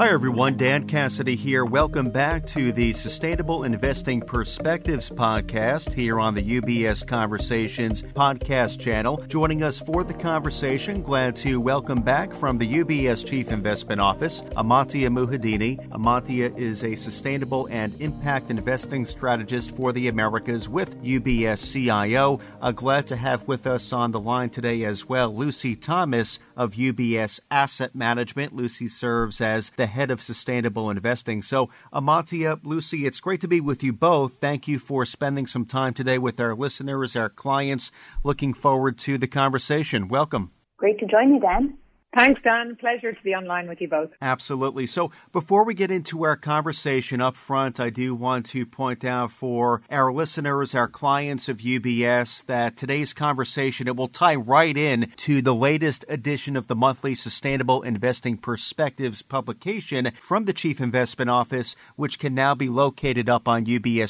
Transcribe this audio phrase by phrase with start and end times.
[0.00, 0.56] Hi, everyone.
[0.56, 1.62] Dan Cassidy here.
[1.62, 9.22] Welcome back to the Sustainable Investing Perspectives podcast here on the UBS Conversations podcast channel.
[9.28, 14.40] Joining us for the conversation, glad to welcome back from the UBS Chief Investment Office,
[14.56, 15.86] Amantia Muhedini.
[15.90, 22.40] Amantia is a sustainable and impact investing strategist for the Americas with UBS CIO.
[22.62, 26.72] Uh, glad to have with us on the line today as well Lucy Thomas of
[26.72, 28.56] UBS Asset Management.
[28.56, 31.42] Lucy serves as the head of sustainable investing.
[31.42, 34.38] So, Amantia, Lucy, it's great to be with you both.
[34.38, 37.92] Thank you for spending some time today with our listeners, our clients.
[38.24, 40.08] Looking forward to the conversation.
[40.08, 40.52] Welcome.
[40.78, 41.76] Great to join you, Dan.
[42.12, 42.74] Thanks, Dan.
[42.74, 44.10] Pleasure to be online with you both.
[44.20, 44.84] Absolutely.
[44.88, 49.30] So, before we get into our conversation up front, I do want to point out
[49.30, 55.12] for our listeners, our clients of UBS, that today's conversation it will tie right in
[55.18, 61.30] to the latest edition of the monthly Sustainable Investing Perspectives publication from the Chief Investment
[61.30, 64.08] Office, which can now be located up on ubs.com/cio.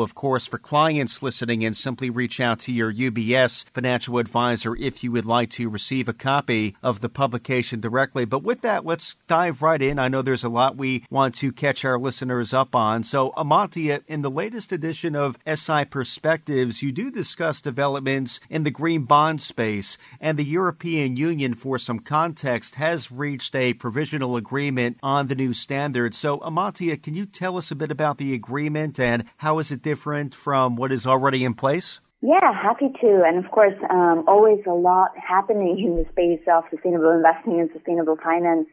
[0.00, 5.04] Of course, for clients listening in, simply reach out to your UBS financial advisor if
[5.04, 8.24] you would like to receive receive a copy of the publication directly.
[8.24, 9.98] But with that, let's dive right in.
[9.98, 13.02] I know there's a lot we want to catch our listeners up on.
[13.02, 18.70] So, Amantia, in the latest edition of SI Perspectives, you do discuss developments in the
[18.70, 24.96] green bond space, and the European Union, for some context, has reached a provisional agreement
[25.02, 26.16] on the new standards.
[26.16, 29.82] So, Amantia, can you tell us a bit about the agreement and how is it
[29.82, 32.00] different from what is already in place?
[32.24, 33.24] Yeah, happy to.
[33.26, 37.68] And of course, um, always a lot happening in the space of sustainable investing and
[37.72, 38.68] sustainable finance.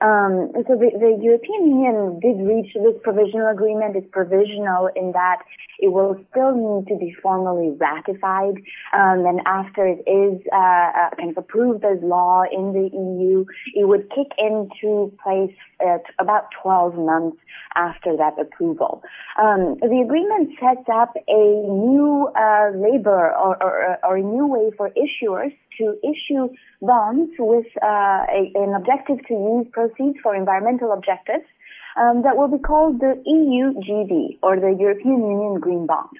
[0.00, 3.96] Um, so the, the, European Union did reach this provisional agreement.
[3.96, 5.42] It's provisional in that
[5.78, 8.56] it will still need to be formally ratified.
[8.96, 13.44] Um, and after it is uh, uh, kind of approved as law in the EU,
[13.74, 17.36] it would kick into place at about 12 months
[17.76, 19.02] after that approval.
[19.38, 24.70] Um, the agreement sets up a new uh, labor or, or, or a new way
[24.76, 26.48] for issuers to issue
[26.80, 31.48] bonds with uh, a, an objective to use proceeds for environmental objectives
[31.96, 36.10] um, that will be called the EUGB or the European Union Green Bond.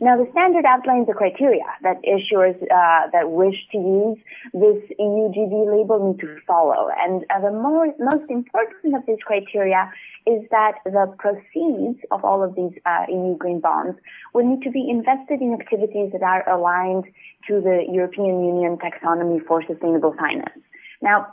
[0.00, 4.18] Now, the standard outlines the criteria that issuers uh, that wish to use
[4.52, 9.90] this EUGB label need to follow, and uh, the more, most important of these criteria
[10.26, 13.98] is that the proceeds of all of these uh, EU green bonds
[14.34, 17.04] will need to be invested in activities that are aligned
[17.46, 20.60] to the European Union taxonomy for sustainable finance.
[21.00, 21.32] Now,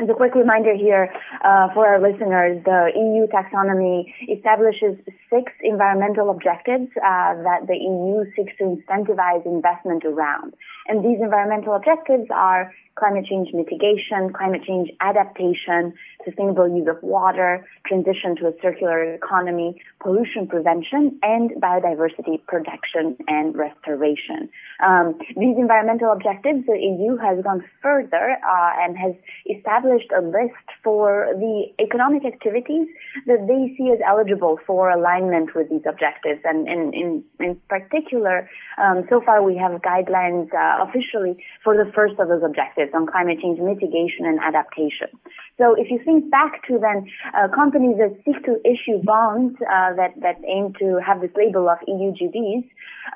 [0.00, 1.12] as a quick reminder here
[1.44, 4.98] uh, for our listeners, the EU taxonomy establishes
[5.30, 10.54] six environmental objectives uh, that the EU seeks to incentivize investment around.
[10.88, 15.94] And these environmental objectives are climate change mitigation, climate change adaptation,
[16.24, 23.56] sustainable use of water, transition to a circular economy, pollution prevention, and biodiversity protection and
[23.56, 24.48] restoration.
[24.84, 29.14] Um, these environmental objectives, the EU has gone further uh, and has
[29.50, 32.88] established a list for the economic activities
[33.26, 36.40] that they see as eligible for alignment with these objectives.
[36.44, 38.48] And in, in, in particular,
[38.82, 43.06] um, so far we have guidelines uh, officially for the first of those objectives on
[43.06, 45.08] climate change mitigation and adaptation.
[45.56, 49.94] So if you think back to then uh, companies that seek to issue bonds uh,
[49.94, 52.66] that, that aim to have this label of EUGBs,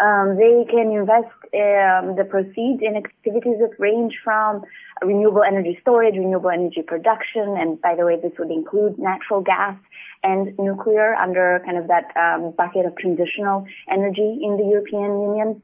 [0.01, 4.63] um, they can invest um, the proceeds in activities that range from
[5.03, 9.77] renewable energy storage, renewable energy production, and by the way, this would include natural gas
[10.23, 15.63] and nuclear under kind of that um, bucket of transitional energy in the European Union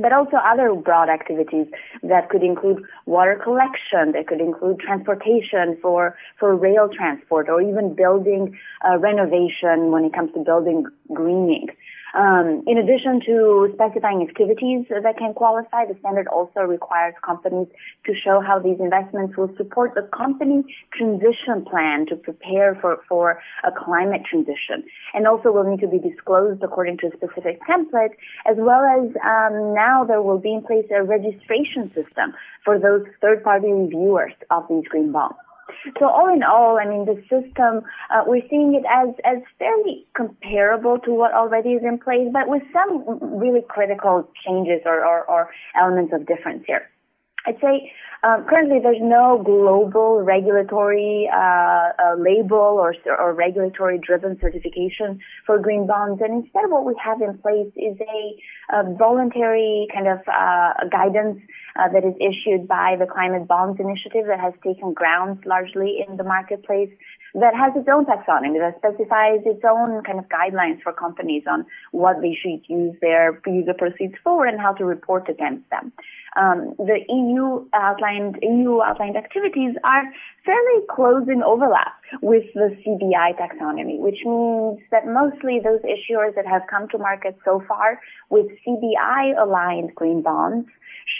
[0.00, 1.66] but also other broad activities
[2.02, 7.94] that could include water collection, that could include transportation for, for rail transport, or even
[7.94, 8.56] building
[8.88, 11.68] uh, renovation when it comes to building greening.
[12.14, 17.66] Um, in addition to specifying activities that can qualify, the standard also requires companies
[18.06, 20.62] to show how these investments will support the company
[20.96, 24.84] transition plan to prepare for, for a climate transition.
[25.12, 28.14] And also will need to be disclosed according to a specific template,
[28.46, 32.32] as well as um, now there will be in place a registration system
[32.64, 35.43] for those third-party reviewers of these green bonds.
[35.98, 40.06] So all in all, I mean, the system, uh, we're seeing it as, as fairly
[40.16, 45.24] comparable to what already is in place, but with some really critical changes or, or,
[45.24, 45.50] or
[45.80, 46.88] elements of difference here.
[47.46, 47.92] I'd say
[48.22, 55.58] um, currently there's no global regulatory uh, uh, label or, or regulatory driven certification for
[55.58, 56.22] green bonds.
[56.24, 61.38] And instead what we have in place is a, a voluntary kind of uh, guidance
[61.76, 66.16] uh, that is issued by the Climate Bonds Initiative that has taken ground largely in
[66.16, 66.90] the marketplace
[67.34, 71.66] that has its own taxonomy that specifies its own kind of guidelines for companies on
[71.90, 75.92] what they should use their user proceeds for and how to report against them.
[76.36, 80.04] Um, the EU outlined EU outlined activities are
[80.44, 86.46] fairly close in overlap with the CBI taxonomy, which means that mostly those issuers that
[86.46, 88.00] have come to market so far
[88.30, 90.68] with CBI aligned green bonds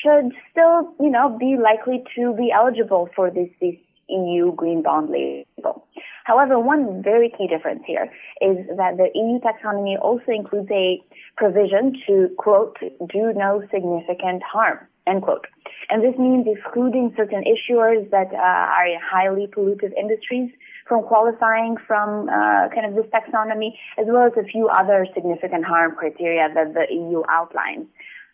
[0.02, 3.74] should still, you know, be likely to be eligible for this, this
[4.08, 5.86] EU green bond label.
[6.24, 8.10] However, one very key difference here
[8.40, 11.02] is that the EU taxonomy also includes a
[11.36, 15.46] provision to, quote, do no significant harm, end quote.
[15.90, 20.50] And this means excluding certain issuers that uh, are in highly pollutive industries
[20.88, 25.64] from qualifying from uh, kind of this taxonomy, as well as a few other significant
[25.64, 27.86] harm criteria that the EU outlines.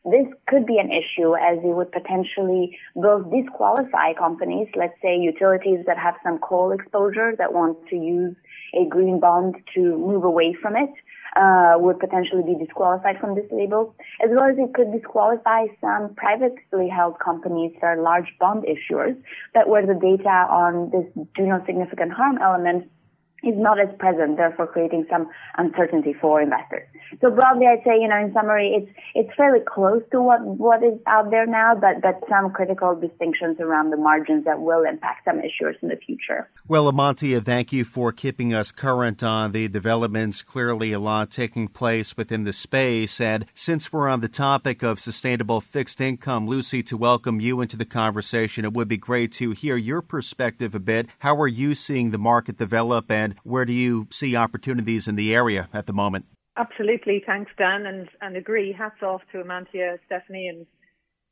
[0.05, 5.85] This could be an issue as it would potentially both disqualify companies, let's say utilities
[5.87, 8.35] that have some coal exposure that want to use
[8.75, 10.91] a green bond to move away from it,
[11.37, 13.94] uh, would potentially be disqualified from this label,
[14.25, 19.17] as well as it could disqualify some privately held companies that are large bond issuers
[19.55, 21.05] that where the data on this
[21.37, 22.91] do no significant harm element
[23.43, 26.87] is not as present, therefore creating some uncertainty for investors.
[27.21, 30.83] So broadly, I'd say, you know, in summary, it's it's fairly close to what what
[30.83, 35.25] is out there now, but but some critical distinctions around the margins that will impact
[35.25, 36.49] some issuers in the future.
[36.69, 40.43] Well, Amantia, thank you for keeping us current on the developments.
[40.43, 45.01] Clearly, a lot taking place within the space, and since we're on the topic of
[45.01, 49.51] sustainable fixed income, Lucy, to welcome you into the conversation, it would be great to
[49.51, 51.09] hear your perspective a bit.
[51.21, 55.35] How are you seeing the market develop, and where do you see opportunities in the
[55.35, 56.27] area at the moment?
[56.56, 57.23] Absolutely.
[57.25, 58.73] Thanks, Dan, and, and agree.
[58.73, 60.67] Hats off to Amantia, Stephanie, and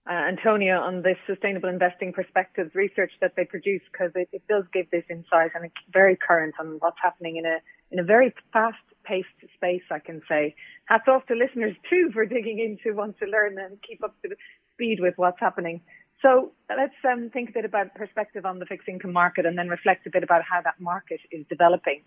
[0.09, 4.65] uh, Antonia on this sustainable investing perspectives research that they produce because it, it, does
[4.73, 7.59] give this insight and it's very current on what's happening in a
[7.91, 9.83] in a very fast paced space.
[9.91, 10.55] I can say
[10.87, 14.31] hats off to listeners too for digging into want to learn and keep up to
[14.73, 15.83] speed with what's happening.
[16.23, 19.69] So let's um, think a bit about perspective on the fixed income market and then
[19.69, 22.03] reflect a bit about how that market is developing.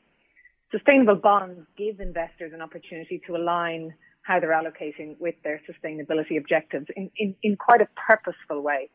[0.72, 3.94] Sustainable bonds give investors an opportunity to align
[4.24, 8.90] how they're allocating with their sustainability objectives in, in, in quite a purposeful way.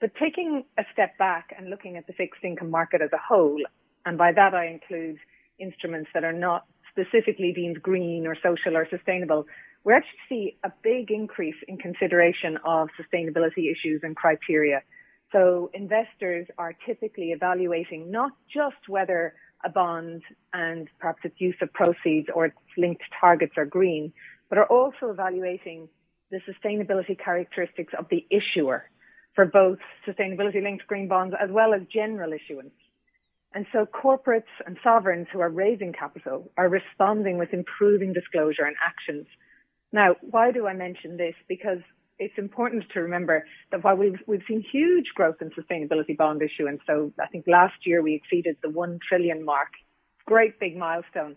[0.00, 3.62] But taking a step back and looking at the fixed income market as a whole,
[4.04, 5.18] and by that I include
[5.60, 9.46] instruments that are not specifically deemed green or social or sustainable,
[9.84, 14.82] we actually see a big increase in consideration of sustainability issues and criteria.
[15.32, 19.34] So investors are typically evaluating not just whether
[19.64, 24.12] a bond and perhaps its use of proceeds or its linked targets are green,
[24.48, 25.88] but are also evaluating
[26.30, 28.88] the sustainability characteristics of the issuer
[29.34, 32.74] for both sustainability linked green bonds as well as general issuance.
[33.54, 38.76] And so corporates and sovereigns who are raising capital are responding with improving disclosure and
[38.84, 39.26] actions
[39.92, 41.34] now, why do I mention this?
[41.48, 41.78] Because
[42.18, 46.80] it's important to remember that while we've, we've seen huge growth in sustainability bond issuance,
[46.86, 49.68] so I think last year we exceeded the 1 trillion mark,
[50.24, 51.36] great big milestone,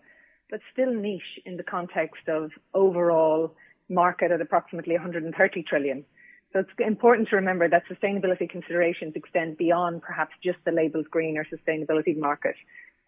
[0.50, 3.54] but still niche in the context of overall
[3.88, 6.04] market at approximately 130 trillion.
[6.52, 11.36] So it's important to remember that sustainability considerations extend beyond perhaps just the labels green
[11.36, 12.54] or sustainability market.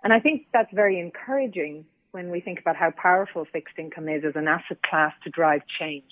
[0.02, 4.24] And I think that's very encouraging when we think about how powerful fixed income is
[4.26, 6.10] as an asset class to drive change.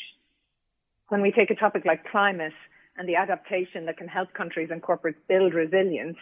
[1.09, 2.53] When we take a topic like climate
[2.97, 6.19] and the adaptation that can help countries and corporates build resilience,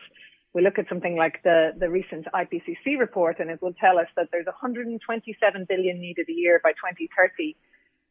[0.55, 4.07] we look at something like the, the recent IPCC report and it will tell us
[4.17, 7.57] that there's 127 billion needed a year by 2030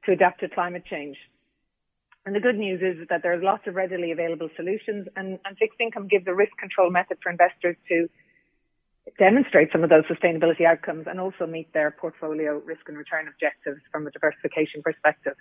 [0.06, 1.16] to adapt to climate change.
[2.26, 5.58] And the good news is that there are lots of readily available solutions and, and
[5.58, 8.10] fixed income gives a risk control method for investors to
[9.18, 13.82] demonstrate some of those sustainability outcomes and also meet their portfolio risk and return objectives
[13.92, 15.36] from a diversification perspective.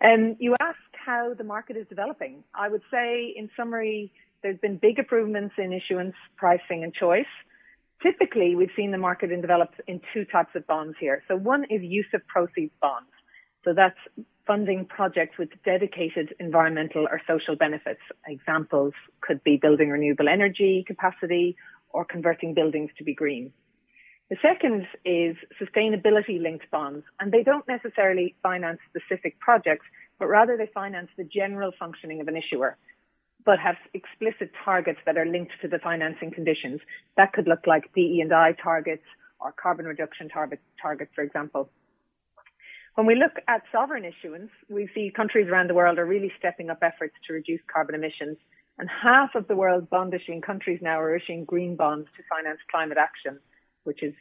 [0.00, 2.44] And you asked how the market is developing.
[2.54, 4.12] I would say, in summary,
[4.42, 7.26] there's been big improvements in issuance, pricing, and choice.
[8.02, 11.22] Typically, we've seen the market develop in two types of bonds here.
[11.26, 13.10] So one is use of proceeds bonds.
[13.64, 13.98] So that's
[14.46, 18.00] funding projects with dedicated environmental or social benefits.
[18.26, 21.56] Examples could be building renewable energy capacity
[21.98, 23.52] or converting buildings to be green.
[24.30, 29.86] The second is sustainability linked bonds, and they don't necessarily finance specific projects,
[30.20, 32.70] but rather they finance the general functioning of an issuer.
[33.44, 36.80] but have explicit targets that are linked to the financing conditions.
[37.16, 39.04] That could look like DE&I targets
[39.40, 41.70] or carbon reduction target, targets, for example.
[42.96, 46.68] When we look at sovereign issuance, we see countries around the world are really stepping
[46.68, 48.36] up efforts to reduce carbon emissions.
[48.78, 52.60] And half of the world's bond issuing countries now are issuing green bonds to finance
[52.70, 53.40] climate action,
[53.84, 54.14] which is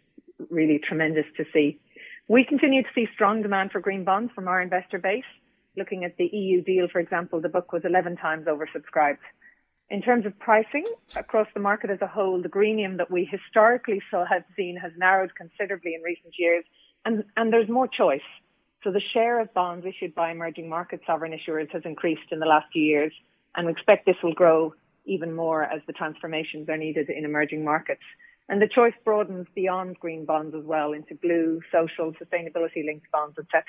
[0.50, 1.80] really tremendous to see.
[2.28, 5.24] We continue to see strong demand for green bonds from our investor base.
[5.78, 9.20] Looking at the EU deal, for example, the book was 11 times oversubscribed.
[9.90, 10.86] In terms of pricing
[11.16, 14.92] across the market as a whole, the greenium that we historically saw have seen has
[14.98, 16.66] narrowed considerably in recent years,
[17.06, 18.28] and, and there's more choice.
[18.84, 22.46] So the share of bonds issued by emerging market sovereign issuers has increased in the
[22.46, 23.14] last few years,
[23.58, 24.74] and we expect this will grow
[25.06, 28.04] even more as the transformations are needed in emerging markets.
[28.50, 33.38] And the choice broadens beyond green bonds as well into blue, social, sustainability linked bonds,
[33.38, 33.64] etc.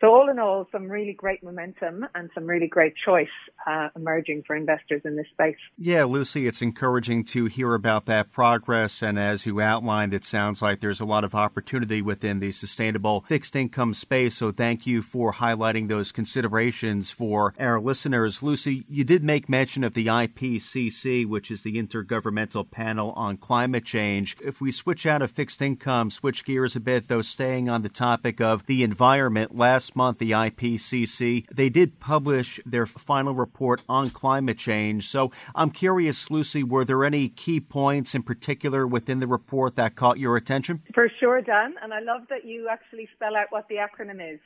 [0.00, 3.28] So all in all, some really great momentum and some really great choice
[3.66, 5.56] uh, emerging for investors in this space.
[5.78, 9.02] Yeah, Lucy, it's encouraging to hear about that progress.
[9.02, 13.24] And as you outlined, it sounds like there's a lot of opportunity within the sustainable
[13.26, 14.36] fixed income space.
[14.36, 18.42] So thank you for highlighting those considerations for our listeners.
[18.42, 23.86] Lucy, you did make mention of the IPCC, which is the Intergovernmental Panel on Climate
[23.86, 24.36] Change.
[24.44, 27.88] If we switch out of fixed income, switch gears a bit, though, staying on the
[27.88, 33.82] topic of the environment, last last month, the IPCC, they did publish their final report
[33.88, 35.06] on climate change.
[35.08, 39.94] So I'm curious, Lucy, were there any key points in particular within the report that
[39.94, 40.82] caught your attention?
[40.92, 41.74] For sure, Dan.
[41.82, 44.40] And I love that you actually spell out what the acronym is.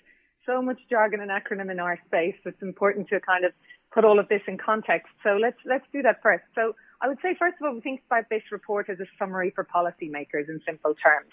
[0.45, 2.37] So much jargon and acronym in our space.
[2.45, 3.53] It's important to kind of
[3.95, 5.09] put all of this in context.
[5.23, 6.45] So let's let's do that first.
[6.55, 9.53] So I would say first of all, we think about this report as a summary
[9.55, 11.33] for policymakers in simple terms.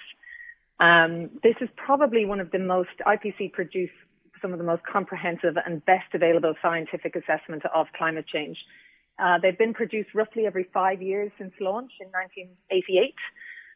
[0.79, 3.89] Um, this is probably one of the most IPC produce
[4.41, 8.57] some of the most comprehensive and best available scientific assessment of climate change.
[9.19, 13.15] Uh, they've been produced roughly every five years since launch in 1988.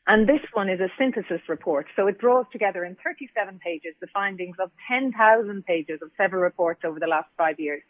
[0.08, 1.88] And this one is a synthesis report.
[1.96, 6.82] So it draws together in 37 pages the findings of 10,000 pages of several reports
[6.84, 7.84] over the last five years.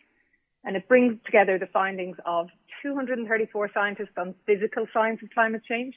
[0.63, 2.47] And it brings together the findings of
[2.83, 5.95] 234 scientists on physical science of climate change,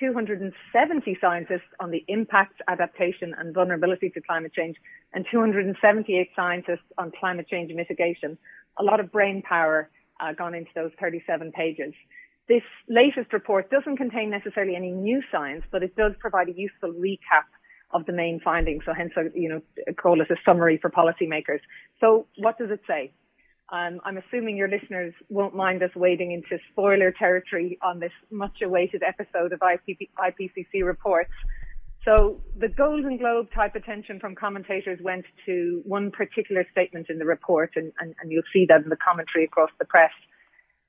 [0.00, 4.76] 270 scientists on the impact, adaptation and vulnerability to climate change
[5.12, 8.38] and 278 scientists on climate change mitigation.
[8.78, 11.92] A lot of brain power uh, gone into those 37 pages.
[12.48, 16.92] This latest report doesn't contain necessarily any new science, but it does provide a useful
[16.92, 17.46] recap
[17.92, 18.84] of the main findings.
[18.84, 19.62] So hence, you know,
[19.94, 21.60] call it a summary for policymakers.
[22.00, 23.12] So what does it say?
[23.72, 28.60] Um, I'm assuming your listeners won't mind us wading into spoiler territory on this much
[28.62, 31.30] awaited episode of IPP, IPCC reports.
[32.04, 37.24] So the Golden Globe type attention from commentators went to one particular statement in the
[37.24, 40.12] report, and, and, and you'll see that in the commentary across the press.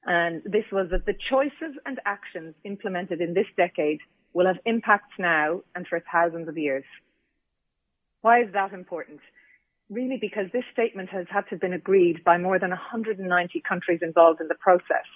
[0.06, 4.00] And this was that the choices and actions implemented in this decade
[4.34, 6.84] will have impacts now and for thousands of years.
[8.22, 9.22] Why is that important?
[9.90, 14.00] Really because this statement has had to have been agreed by more than 190 countries
[14.02, 15.08] involved in the process.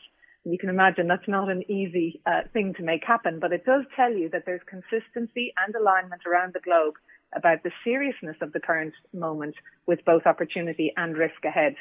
[0.43, 3.65] And you can imagine that's not an easy uh, thing to make happen, but it
[3.65, 6.95] does tell you that there's consistency and alignment around the globe
[7.35, 9.55] about the seriousness of the current moment
[9.85, 11.75] with both opportunity and risk ahead.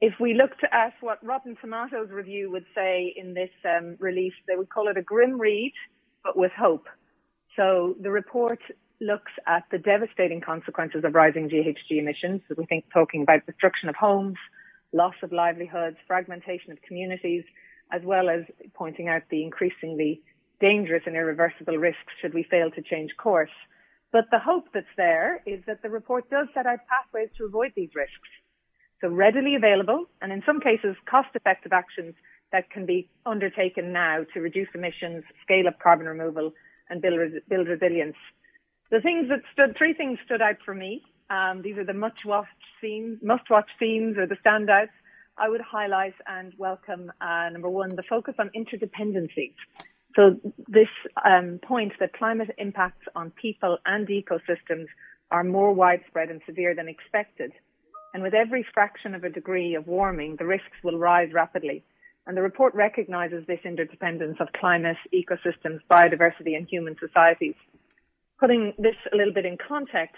[0.00, 4.34] If we look to ask what Rotten Tomatoes review would say in this um, release,
[4.48, 5.72] they would call it a grim read,
[6.24, 6.86] but with hope.
[7.56, 8.60] So the report
[9.02, 12.40] looks at the devastating consequences of rising GHG emissions.
[12.56, 14.36] We think talking about destruction of homes,
[14.92, 17.44] loss of livelihoods, fragmentation of communities,
[17.92, 18.44] as well as
[18.74, 20.22] pointing out the increasingly
[20.60, 23.50] dangerous and irreversible risks should we fail to change course.
[24.12, 27.72] But the hope that's there is that the report does set out pathways to avoid
[27.74, 28.28] these risks.
[29.00, 32.14] So readily available and in some cases cost effective actions
[32.52, 36.52] that can be undertaken now to reduce emissions, scale up carbon removal
[36.88, 37.18] and build,
[37.48, 38.16] build resilience
[38.92, 41.02] the things that stood, three things stood out for me.
[41.30, 44.90] Um, these are the much watched scenes, must watch scenes or the standouts.
[45.38, 49.54] I would highlight and welcome uh, number one, the focus on interdependencies.
[50.14, 50.90] So this
[51.24, 54.88] um, point that climate impacts on people and ecosystems
[55.30, 57.52] are more widespread and severe than expected.
[58.12, 61.82] And with every fraction of a degree of warming, the risks will rise rapidly.
[62.26, 67.54] And the report recognizes this interdependence of climate, ecosystems, biodiversity, and human societies
[68.42, 70.16] putting this a little bit in context,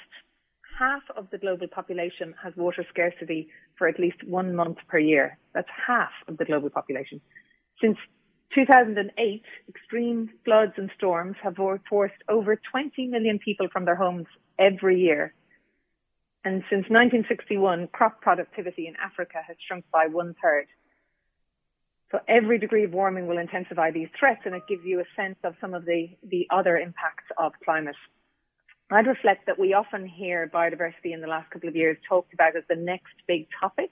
[0.78, 5.36] half of the global population has water scarcity for at least one month per year.
[5.52, 7.20] That's half of the global population.
[7.82, 7.98] Since
[8.54, 11.56] 2008, extreme floods and storms have
[11.90, 14.26] forced over 20 million people from their homes
[14.58, 15.34] every year.
[16.46, 20.66] And since 1961, crop productivity in Africa has shrunk by one third.
[22.10, 25.36] So every degree of warming will intensify these threats and it gives you a sense
[25.42, 27.96] of some of the, the other impacts of climate.
[28.94, 32.54] I'd reflect that we often hear biodiversity in the last couple of years talked about
[32.56, 33.90] as the next big topic,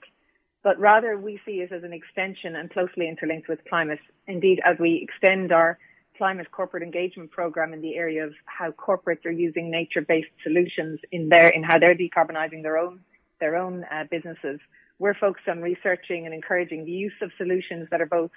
[0.63, 3.99] but rather we see it as an extension and closely interlinked with climate.
[4.27, 5.77] Indeed, as we extend our
[6.17, 11.27] climate corporate engagement program in the area of how corporates are using nature-based solutions in
[11.27, 13.01] their in how they're decarbonising their own
[13.39, 14.59] their own uh, businesses.
[14.99, 18.31] We're focused on researching and encouraging the use of solutions that are both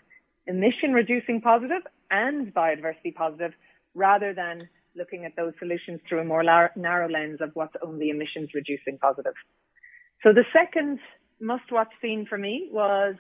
[0.46, 3.52] emission reducing positive and biodiversity positive,
[3.94, 6.43] rather than looking at those solutions through a more
[6.76, 9.35] narrow lens of what's only emissions reducing positive.
[10.23, 10.99] So the second
[11.41, 13.17] must watch scene for me was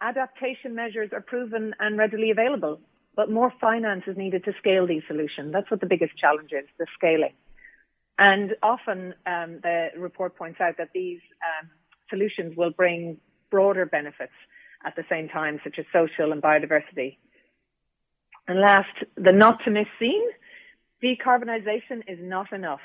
[0.00, 2.80] adaptation measures are proven and readily available,
[3.14, 5.52] but more finance is needed to scale these solutions.
[5.52, 7.34] That's what the biggest challenge is, the scaling.
[8.18, 11.68] And often um, the report points out that these um,
[12.08, 13.18] solutions will bring
[13.50, 14.32] broader benefits
[14.84, 17.18] at the same time, such as social and biodiversity.
[18.48, 20.28] And last, the not to miss scene
[21.02, 22.80] Decarbonisation is not enough.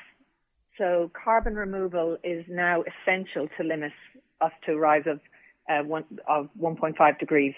[0.78, 3.92] So carbon removal is now essential to limit
[4.42, 5.20] us to a rise of,
[5.70, 7.54] uh, one, of 1.5 degrees.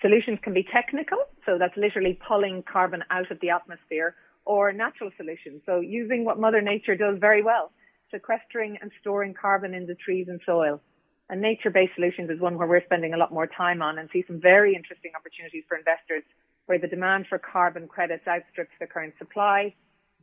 [0.00, 5.10] Solutions can be technical, so that's literally pulling carbon out of the atmosphere, or natural
[5.16, 7.70] solutions, so using what Mother Nature does very well,
[8.10, 10.80] sequestering and storing carbon in the trees and soil.
[11.28, 14.24] And nature-based solutions is one where we're spending a lot more time on and see
[14.26, 16.22] some very interesting opportunities for investors
[16.68, 19.74] where the demand for carbon credits outstrips the current supply,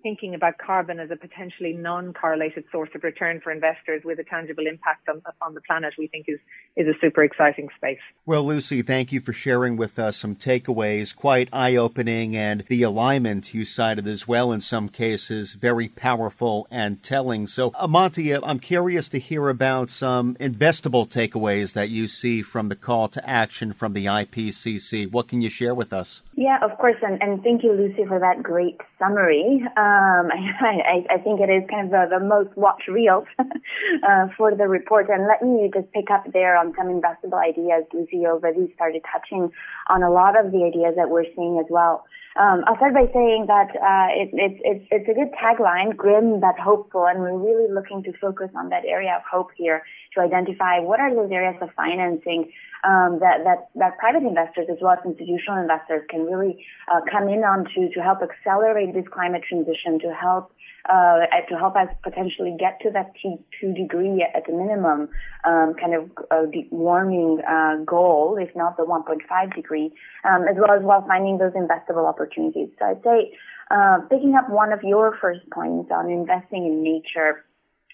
[0.06, 4.68] thinking about carbon as a potentially non-correlated source of return for investors with a tangible
[4.68, 6.38] impact on, on the planet, we think is,
[6.76, 7.98] is a super exciting space.
[8.24, 13.56] Well, Lucy, thank you for sharing with us some takeaways, quite eye-opening, and the alignment
[13.56, 17.48] you cited as well in some cases, very powerful and telling.
[17.48, 22.76] So, Amantia, I'm curious to hear about some investable takeaways that you see from the
[22.76, 25.12] call to action from the IPCC.
[25.12, 26.22] What can you share with us?
[26.36, 29.64] Yeah, of course, and, and thank you, Lucy, for that great summary.
[29.76, 29.95] Um,
[30.62, 34.68] I, I, think it is kind of the, the most watched reels uh, for the
[34.68, 35.10] report.
[35.10, 37.84] And let me just pick up there on some investable ideas.
[37.94, 39.52] Lucy already started touching
[39.90, 42.06] on a lot of the ideas that we're seeing as well.
[42.38, 46.42] Um, I'll start by saying that uh, it, it, it's it's a good tagline, grim
[46.42, 49.84] but hopeful, and we're really looking to focus on that area of hope here
[50.16, 52.52] to identify what are those areas of financing
[52.84, 57.28] um, that, that, that private investors as well as institutional investors can really uh, come
[57.28, 60.52] in on to, to help accelerate this climate transition, to help
[60.90, 65.10] uh, to help us potentially get to that two degree at a minimum
[65.44, 69.92] um, kind of uh, warming uh, goal, if not the 1.5 degree,
[70.24, 72.70] um, as well as while finding those investable opportunities.
[72.78, 73.34] So I'd say,
[73.72, 77.44] uh, picking up one of your first points on investing in nature,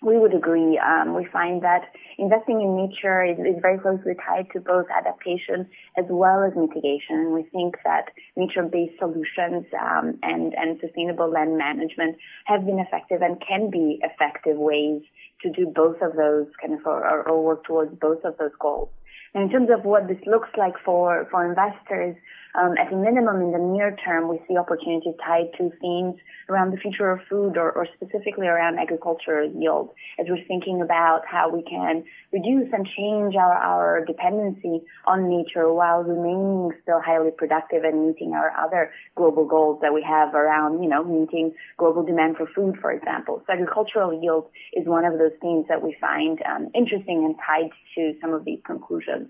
[0.02, 0.80] we would agree.
[0.80, 5.70] Um, we find that investing in nature is, is, very closely tied to both adaptation
[5.96, 7.34] as well as mitigation.
[7.34, 13.42] We think that nature-based solutions um, and, and sustainable land management have been effective and
[13.48, 15.04] can be effective ways
[15.44, 18.90] to do both of those kind of or, or work towards both of those goals.
[19.34, 22.16] And in terms of what this looks like for, for investors,
[22.56, 26.16] um, at a minimum in the near term, we see opportunities tied to themes
[26.50, 31.22] around the future of food or, or specifically around agricultural yield as we're thinking about
[31.26, 37.32] how we can reduce and change our, our dependency on nature while remaining still highly
[37.32, 42.04] productive and meeting our other global goals that we have around, you know, meeting global
[42.04, 43.42] demand for food, for example.
[43.48, 47.72] So agricultural yield is one of those themes that we find um, interesting and tied
[47.96, 49.30] to some of these conclusions.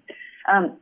[0.51, 0.77] Um,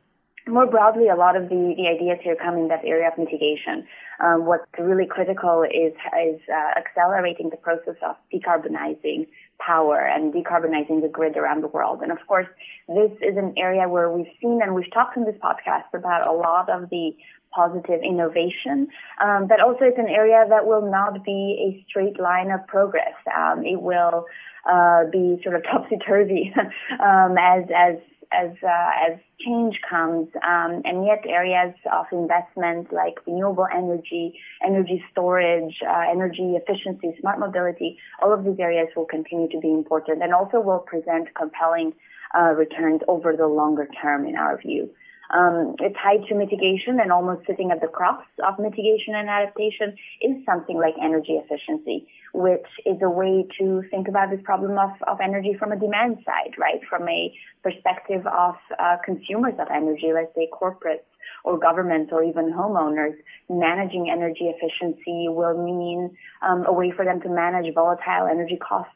[0.48, 3.86] more broadly, a lot of the, the ideas here come in that area of mitigation.
[4.22, 9.26] Um, what's really critical is is uh, accelerating the process of decarbonizing
[9.58, 12.00] power and decarbonizing the grid around the world.
[12.02, 12.46] And of course,
[12.88, 16.32] this is an area where we've seen and we've talked in this podcast about a
[16.32, 17.12] lot of the
[17.52, 18.88] positive innovation,
[19.22, 23.14] um, but also it's an area that will not be a straight line of progress.
[23.36, 24.24] Um, it will
[24.70, 26.52] uh, be sort of topsy turvy
[27.02, 27.96] um, as as
[28.32, 35.02] as uh, as change comes, um, and yet areas of investment like renewable energy, energy
[35.10, 40.22] storage, uh, energy efficiency, smart mobility, all of these areas will continue to be important,
[40.22, 41.92] and also will present compelling
[42.36, 44.90] uh, returns over the longer term, in our view.
[45.32, 50.44] Um, tied to mitigation and almost sitting at the cross of mitigation and adaptation is
[50.44, 55.18] something like energy efficiency, which is a way to think about this problem of, of
[55.20, 56.80] energy from a demand side, right?
[56.88, 61.06] From a perspective of uh, consumers of energy, let's say corporates
[61.44, 63.14] or governments or even homeowners,
[63.48, 66.16] managing energy efficiency will mean
[66.46, 68.92] um, a way for them to manage volatile energy costs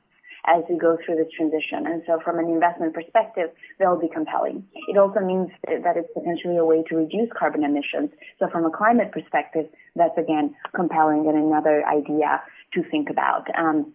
[0.46, 1.86] as we go through this transition.
[1.86, 4.64] And so from an investment perspective, they'll be compelling.
[4.88, 8.10] It also means that it's potentially a way to reduce carbon emissions.
[8.38, 9.66] So from a climate perspective,
[9.96, 12.42] that's again compelling and another idea
[12.74, 13.46] to think about.
[13.56, 13.92] Um,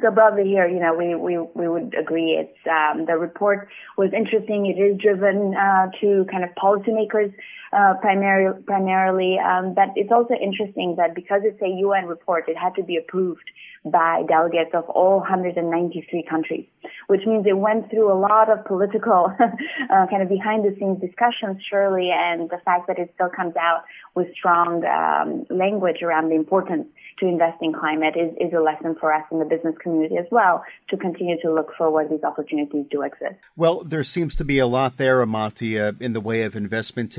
[0.00, 3.68] so broadly here, you know, we, we, we would agree it's, um, the report
[3.98, 4.66] was interesting.
[4.66, 7.32] It is driven, uh, to kind of policymakers,
[7.72, 12.56] uh, primarily, primarily, um, but it's also interesting that because it's a UN report, it
[12.56, 13.50] had to be approved
[13.84, 16.66] by delegates of all 193 countries,
[17.06, 21.00] which means it went through a lot of political, uh, kind of behind the scenes
[21.00, 26.28] discussions, surely, and the fact that it still comes out with strong um, language around
[26.28, 26.86] the importance
[27.18, 30.26] to invest in climate is, is a lesson for us in the business community as
[30.30, 33.36] well to continue to look for where these opportunities do exist.
[33.56, 37.12] Well, there seems to be a lot there, Amantia, in the way of investment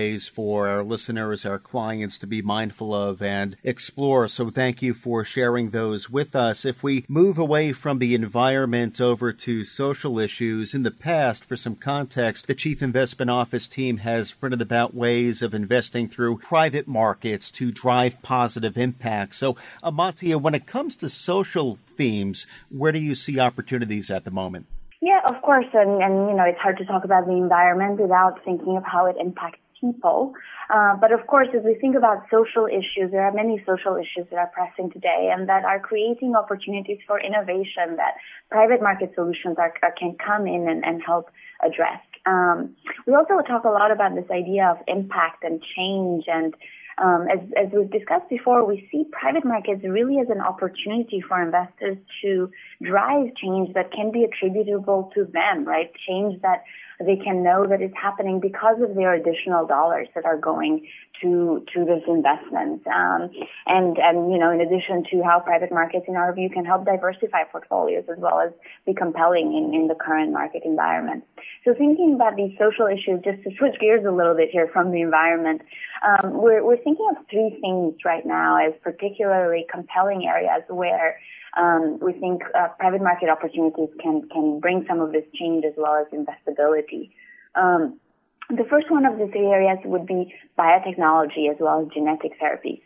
[0.00, 4.28] takeaways for our listeners, our clients to be mindful of and explore.
[4.28, 6.64] So thank you for sharing those with us.
[6.64, 11.56] If we move away from the environment over to social issues, in the past, for
[11.56, 16.88] some context, the Chief Investment Office team has written about ways of investing through private
[16.88, 19.34] markets to drive positive impact.
[19.34, 24.30] So, Amantia, when it comes to social themes, where do you see opportunities at the
[24.30, 24.66] moment?
[25.02, 28.44] Yeah, of course, and, and you know it's hard to talk about the environment without
[28.44, 30.34] thinking of how it impacts people.
[30.72, 34.26] Uh, but of course, as we think about social issues, there are many social issues
[34.30, 38.14] that are pressing today and that are creating opportunities for innovation that
[38.50, 41.30] private market solutions are, are can come in and, and help
[41.64, 42.00] address.
[42.26, 46.54] Um, we also talk a lot about this idea of impact and change and
[47.00, 51.42] um, as, as we've discussed before, we see private markets really as an opportunity for
[51.42, 52.50] investors to
[52.82, 55.90] drive change that can be attributable to them, right?
[56.06, 56.64] Change that
[57.04, 60.86] they can know that it's happening because of their additional dollars that are going
[61.22, 62.86] to to this investment.
[62.86, 63.30] Um,
[63.66, 66.84] and and you know, in addition to how private markets, in our view, can help
[66.84, 68.52] diversify portfolios as well as
[68.86, 71.24] be compelling in, in the current market environment.
[71.64, 74.92] So thinking about these social issues, just to switch gears a little bit here from
[74.92, 75.62] the environment,
[76.06, 81.20] um, we're we're thinking of three things right now as particularly compelling areas where
[81.56, 85.74] um, we think uh, private market opportunities can can bring some of this change as
[85.76, 87.10] well as investability.
[87.54, 87.98] Um,
[88.48, 92.82] the first one of the three areas would be biotechnology as well as genetic therapies.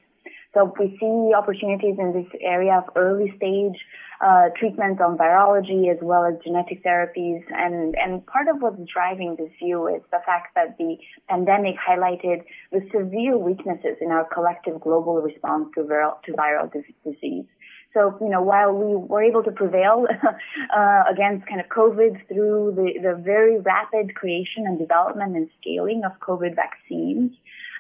[0.55, 3.77] So we see opportunities in this area of early stage
[4.25, 7.43] uh, treatments on virology as well as genetic therapies.
[7.51, 10.97] And, and part of what's driving this view is the fact that the
[11.29, 16.71] pandemic highlighted the severe weaknesses in our collective global response to viral, to viral
[17.05, 17.47] disease.
[17.95, 20.07] So, you know, while we were able to prevail
[20.77, 26.03] uh, against kind of COVID through the, the very rapid creation and development and scaling
[26.05, 27.31] of COVID vaccines,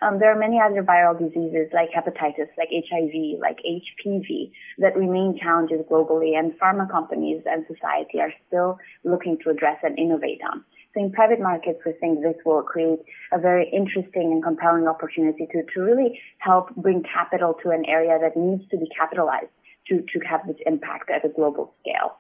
[0.03, 5.37] um, there are many other viral diseases like hepatitis, like HIV, like HPV that remain
[5.40, 10.64] challenges globally and pharma companies and society are still looking to address and innovate on.
[10.94, 13.00] So in private markets, we think this will create
[13.33, 18.16] a very interesting and compelling opportunity to, to really help bring capital to an area
[18.20, 19.50] that needs to be capitalized
[19.88, 22.18] to, to have this impact at a global scale.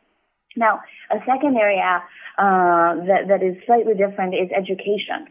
[0.56, 2.02] Now, a second area
[2.38, 5.26] uh, that, that is slightly different is education.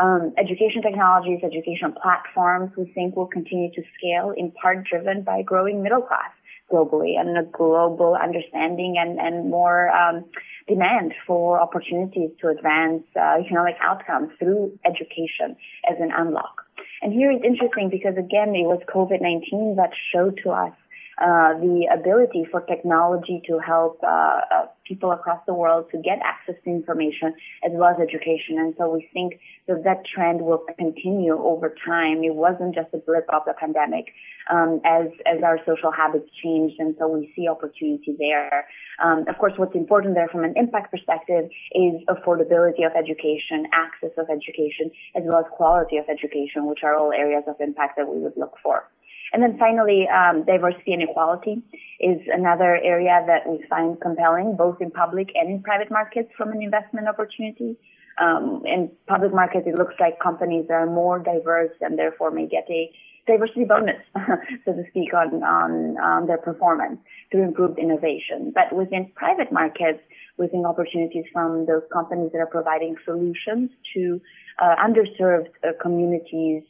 [0.00, 5.42] Um, education technologies, education platforms, we think will continue to scale in part driven by
[5.42, 6.32] growing middle class
[6.72, 10.24] globally and a global understanding and, and more um,
[10.66, 15.54] demand for opportunities to advance uh, economic outcomes through education
[15.90, 16.62] as an unlock.
[17.02, 20.72] And here it's interesting because again, it was COVID-19 that showed to us
[21.20, 26.18] uh, the ability for technology to help uh, uh, people across the world to get
[26.24, 28.58] access to information as well as education.
[28.58, 32.24] And so we think that that trend will continue over time.
[32.24, 34.06] It wasn't just a blip of the pandemic
[34.50, 38.66] um, as as our social habits changed, and so we see opportunity there.
[39.04, 44.10] Um, of course, what's important there from an impact perspective is affordability of education, access
[44.18, 48.08] of education, as well as quality of education, which are all areas of impact that
[48.08, 48.84] we would look for.
[49.32, 51.62] And then finally, um, diversity and equality
[52.00, 56.52] is another area that we find compelling, both in public and in private markets from
[56.52, 57.76] an investment opportunity.
[58.20, 62.46] Um, in public markets, it looks like companies that are more diverse and therefore may
[62.46, 62.90] get a
[63.26, 64.02] diversity bonus,
[64.64, 66.98] so to speak, on, on, on their performance
[67.30, 68.52] through improved innovation.
[68.54, 70.00] But within private markets,
[70.36, 74.20] we think opportunities from those companies that are providing solutions to
[74.60, 76.64] uh, underserved uh, communities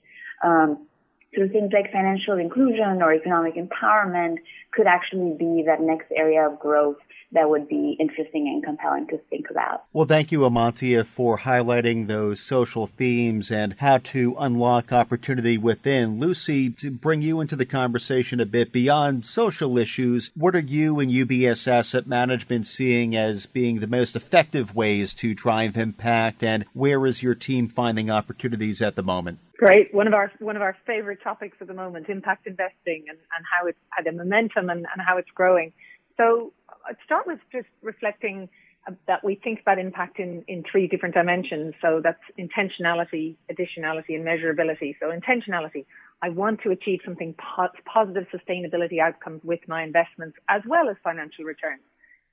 [0.45, 0.87] um,
[1.35, 4.37] So things like financial inclusion or economic empowerment
[4.73, 6.97] could actually be that next area of growth
[7.33, 9.85] that would be interesting and compelling to think about.
[9.93, 16.21] Well, thank you, Amantia, for highlighting those social themes and how to unlock opportunity within.
[16.21, 21.01] Lucy, to bring you into the conversation a bit beyond social issues, what are you
[21.01, 26.67] and UBS Asset Management seeing as being the most effective ways to drive impact, and
[26.75, 29.39] where is your team finding opportunities at the moment?
[29.63, 29.95] Great.
[29.95, 33.45] One of our one of our favorite topics at the moment, impact investing and, and
[33.47, 35.73] how it's had a momentum and, and how it's growing.
[36.17, 36.53] So
[36.85, 38.49] I'd start with just reflecting
[38.89, 41.75] uh, that we think about impact in, in three different dimensions.
[41.81, 44.97] So that's intentionality, additionality, and measurability.
[44.99, 45.87] So intentionality,
[46.23, 50.97] I want to achieve something po- positive sustainability outcomes with my investments as well as
[51.05, 51.83] financial returns.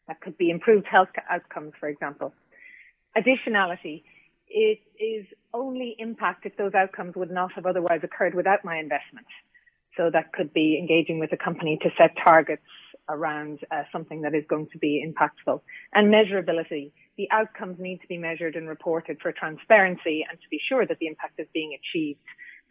[0.07, 2.33] That could be improved health outcomes, for example.
[3.15, 4.01] Additionality,
[4.49, 9.27] it is only impact if those outcomes would not have otherwise occurred without my investment.
[9.97, 12.63] So that could be engaging with a company to set targets
[13.09, 15.61] around uh, something that is going to be impactful.
[15.93, 16.91] And measurability.
[17.17, 20.99] The outcomes need to be measured and reported for transparency and to be sure that
[20.99, 22.19] the impact is being achieved.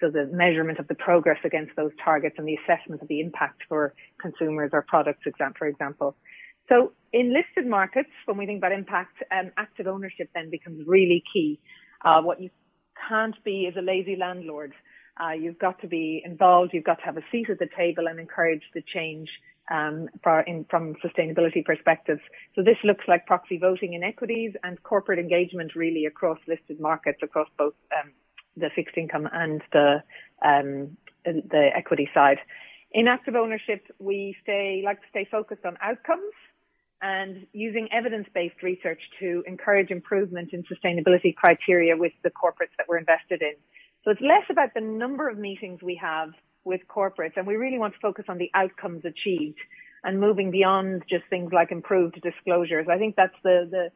[0.01, 3.62] So the measurement of the progress against those targets and the assessment of the impact
[3.69, 5.25] for consumers or products,
[5.59, 6.17] for example.
[6.68, 11.22] So in listed markets, when we think about impact, um, active ownership then becomes really
[11.33, 11.59] key.
[12.04, 12.50] Uh, what you
[13.09, 14.72] can't be is a lazy landlord.
[15.20, 16.72] Uh, you've got to be involved.
[16.72, 19.28] You've got to have a seat at the table and encourage the change
[19.70, 20.09] um,
[20.46, 22.20] in, from sustainability perspectives.
[22.54, 27.18] So this looks like proxy voting in equities and corporate engagement really across listed markets,
[27.22, 28.12] across both um,
[28.57, 30.02] the fixed income and the
[30.44, 32.38] um, the equity side.
[32.92, 36.33] In active ownership, we stay like to stay focused on outcomes
[37.01, 42.99] and using evidence-based research to encourage improvement in sustainability criteria with the corporates that we're
[42.99, 43.55] invested in.
[44.05, 46.31] So it's less about the number of meetings we have
[46.65, 49.59] with corporates, and we really want to focus on the outcomes achieved
[50.05, 52.87] and moving beyond just things like improved disclosures.
[52.91, 53.91] I think that's the the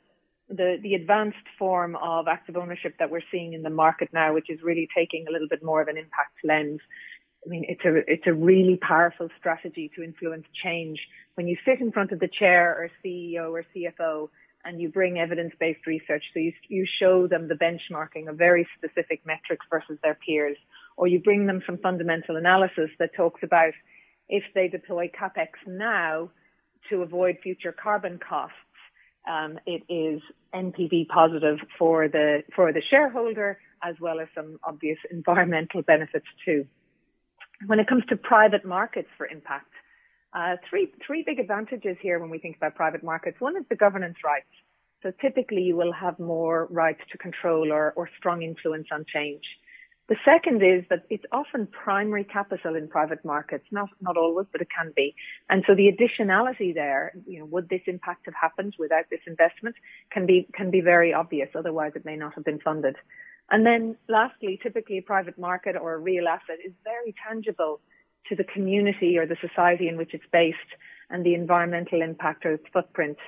[0.49, 4.51] the, the advanced form of active ownership that we're seeing in the market now, which
[4.51, 6.81] is really taking a little bit more of an impact lens.
[7.45, 11.01] I mean, it's a it's a really powerful strategy to influence change.
[11.35, 14.29] When you sit in front of the chair or CEO or CFO
[14.65, 19.27] and you bring evidence-based research, so you you show them the benchmarking of very specific
[19.27, 20.57] metrics versus their peers,
[20.97, 23.73] or you bring them some fundamental analysis that talks about
[24.29, 26.31] if they deploy capex now
[26.91, 28.57] to avoid future carbon costs,
[29.29, 30.21] um, it is
[30.55, 36.67] NPV positive for the for the shareholder as well as some obvious environmental benefits too.
[37.67, 39.73] When it comes to private markets for impact,
[40.35, 43.41] uh, three three big advantages here when we think about private markets.
[43.41, 44.49] One is the governance rights.
[45.03, 49.43] So typically you will have more rights to control or, or strong influence on change.
[50.09, 54.61] The second is that it's often primary capital in private markets, not, not always, but
[54.61, 55.15] it can be.
[55.49, 59.77] And so the additionality there, you know, would this impact have happened without this investment
[60.11, 61.49] can be, can be very obvious.
[61.55, 62.97] Otherwise it may not have been funded.
[63.51, 67.81] And then lastly, typically a private market or a real asset is very tangible
[68.29, 70.59] to the community or the society in which it's based
[71.11, 73.19] and the environmental impact or its footprint.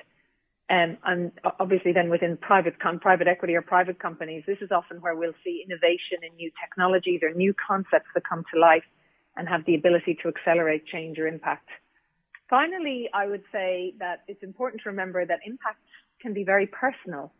[0.71, 5.03] Um, and obviously then within private, com- private equity or private companies, this is often
[5.03, 8.85] where we'll see innovation in new technologies or new concepts that come to life
[9.37, 11.69] and have the ability to accelerate change or impact.
[12.49, 15.81] Finally, I would say that it's important to remember that impact
[16.21, 17.33] can be very personal.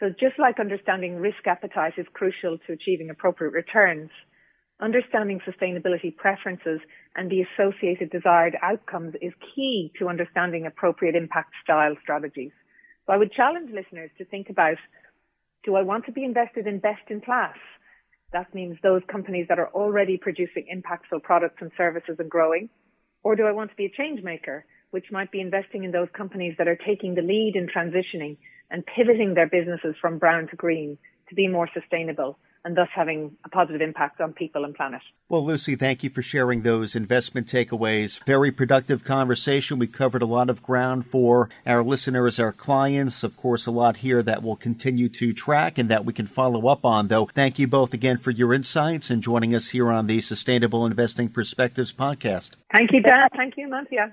[0.00, 4.10] So just like understanding risk appetite is crucial to achieving appropriate returns,
[4.80, 6.80] Understanding sustainability preferences
[7.16, 12.52] and the associated desired outcomes is key to understanding appropriate impact style strategies.
[13.06, 14.76] So I would challenge listeners to think about,
[15.64, 17.56] do I want to be invested in best in class?
[18.32, 22.68] That means those companies that are already producing impactful products and services and growing.
[23.24, 26.08] Or do I want to be a change maker, which might be investing in those
[26.16, 28.36] companies that are taking the lead in transitioning
[28.70, 33.36] and pivoting their businesses from brown to green to be more sustainable and thus having
[33.44, 35.00] a positive impact on people and planet.
[35.28, 38.22] Well, Lucy, thank you for sharing those investment takeaways.
[38.26, 39.78] Very productive conversation.
[39.78, 43.22] We covered a lot of ground for our listeners, our clients.
[43.22, 46.68] Of course, a lot here that we'll continue to track and that we can follow
[46.68, 47.26] up on, though.
[47.26, 51.28] Thank you both again for your insights and joining us here on the Sustainable Investing
[51.28, 52.52] Perspectives podcast.
[52.72, 53.28] Thank you, Dan.
[53.36, 54.12] Thank you, Mantia.